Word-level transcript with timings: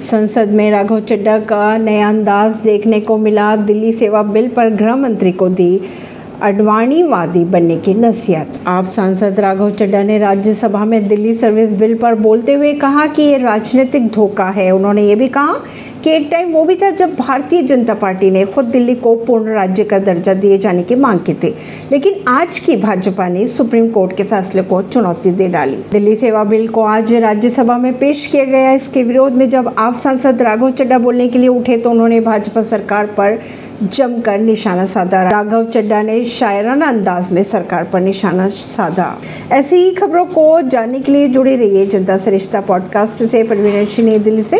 संसद 0.00 0.48
में 0.48 0.70
राघव 0.70 1.00
चड्डा 1.00 1.38
का 1.38 1.76
नया 1.76 2.08
अंदाज 2.08 2.60
देखने 2.60 3.00
को 3.00 3.16
मिला। 3.18 3.56
दिल्ली 3.56 3.92
सेवा 3.92 4.22
बिल 4.22 4.48
पर 4.48 4.68
गृह 4.70 4.96
मंत्री 4.96 5.32
को 5.32 5.48
दी 5.48 5.80
अडवाणीवादी 6.42 7.44
बनने 7.44 7.76
की 7.76 7.94
नसीहत। 7.94 8.60
आप 8.66 8.84
सांसद 8.84 9.40
राघव 9.40 9.70
चड्डा 9.70 10.02
ने 10.02 10.18
राज्यसभा 10.18 10.84
में 10.84 11.08
दिल्ली 11.08 11.34
सर्विस 11.34 11.72
बिल 11.72 11.94
पर 11.94 12.14
बोलते 12.14 12.54
हुए 12.54 12.72
कहा 12.74 13.06
कि 13.06 13.22
ये 13.22 13.38
राजनीतिक 13.38 14.08
धोखा 14.08 14.48
है। 14.50 14.70
उन्होंने 14.70 15.02
ये 15.02 15.14
भी 15.14 15.28
कहा 15.28 15.54
कि 16.08 16.14
एक 16.14 16.28
टाइम 16.30 16.52
वो 16.52 16.64
भी 16.64 16.74
था 16.74 16.90
जब 16.90 17.16
भारतीय 17.16 17.62
जनता 17.62 17.94
पार्टी 17.94 18.30
ने 18.30 18.44
खुद 18.44 18.64
दिल्ली 18.64 18.94
को 18.94 19.16
पूर्ण 19.16 19.52
राज्य 19.52 19.84
का 19.84 19.98
दर्जा 19.98 20.34
दिए 20.34 20.58
जाने 20.58 20.82
की 20.82 20.94
मांग 20.94 21.20
की 21.20 21.34
थी। 21.34 21.54
लेकिन 21.92 22.14
आज 22.28 22.58
की 22.58 22.76
भाजपा 22.76 23.28
ने 23.28 23.46
सुप्रीम 23.48 23.88
कोर्ट 23.88 24.16
के 24.16 24.22
फैसले 24.22 24.62
को 24.62 24.82
चुनौती 24.82 25.30
दे 25.30 25.48
डाली। 25.48 25.76
दिल्ली 25.92 26.16
सेवा 26.16 26.44
बिल 26.44 26.68
को 26.68 26.82
आज 26.82 27.12
राज्यसभा 27.12 27.78
में 27.78 27.98
पेश 27.98 28.26
किया 28.26 28.44
गया। 28.44 28.72
इसके 28.72 29.02
विरोध 29.02 29.32
में 29.32 29.48
जब 29.50 29.74
आप 29.78 29.94
सांसद 29.94 30.42
राघव 30.42 30.70
चड्डा 30.70 30.98
बोलने 30.98 31.28
के 31.28 31.38
लिए 31.38 31.48
उठे 31.48 31.76
तो 31.76 31.90
उन्होंने 31.90 32.20
भाजपा 32.20 32.62
सरकार 32.62 33.06
पर 33.06 33.38
जमकर 33.82 34.38
निशाना 34.38 34.86
साधा। 34.86 35.22
राघव 35.22 35.64
चड्डा 35.64 36.02
ने 36.02 36.24
शायराना 36.24 36.86
अंदाज 36.86 37.32
में 37.32 37.42
सरकार 37.44 37.84
पर 37.84 38.00
निशाना 38.00 38.48
साधा। 38.48 39.18
ऐसी 39.52 39.76
ही 39.76 39.90
खबरों 39.90 40.24
को 40.24 40.60
जानने 40.62 41.00
के 41.00 41.12
लिए 41.12 41.28
जुड़े 41.28 41.56
रहिए 41.56 41.86
जनता 41.86 42.16
सरिश्ता 42.16 42.60
पॉडकास्ट 42.60 43.24
से। 43.24 43.42
परवीन 43.42 43.84
सिंह 43.84 44.18
दिल्ली 44.18 44.42
से। 44.42 44.56